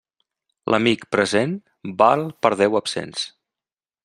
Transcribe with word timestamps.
L'amic 0.73 1.03
present 1.17 1.53
val 2.05 2.27
per 2.47 2.53
deu 2.63 2.81
absents. 2.81 3.29